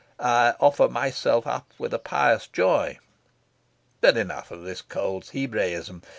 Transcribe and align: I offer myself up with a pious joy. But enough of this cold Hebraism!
I 0.19 0.55
offer 0.59 0.87
myself 0.89 1.45
up 1.45 1.71
with 1.77 1.93
a 1.93 1.99
pious 1.99 2.47
joy. 2.47 2.97
But 3.99 4.17
enough 4.17 4.49
of 4.49 4.63
this 4.63 4.81
cold 4.81 5.29
Hebraism! 5.29 6.01